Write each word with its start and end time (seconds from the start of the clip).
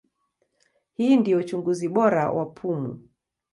Hii 0.93 1.17
ndio 1.17 1.37
uchunguzi 1.37 1.87
bora 1.89 2.31
wa 2.31 2.45
pumu. 2.45 2.99